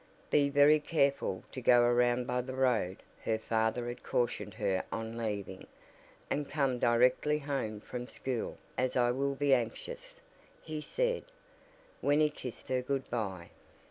"Be 0.31 0.49
very 0.49 0.79
careful 0.79 1.43
to 1.51 1.61
go 1.61 1.81
around 1.83 2.25
by 2.25 2.41
the 2.41 2.55
road," 2.55 3.03
her 3.23 3.37
father 3.37 3.87
had 3.87 4.01
cautioned 4.01 4.55
her 4.55 4.83
on 4.91 5.15
leaving, 5.15 5.67
"and 6.27 6.49
come 6.49 6.79
directly 6.79 7.37
home 7.37 7.79
from 7.79 8.07
school 8.07 8.57
as 8.79 8.95
I 8.95 9.11
will 9.11 9.35
be 9.35 9.53
anxious," 9.53 10.19
he 10.59 10.81
said, 10.81 11.25
when 11.99 12.19
he 12.19 12.31
kissed 12.31 12.67
her 12.69 12.81
good 12.81 13.07
bye. 13.11 13.51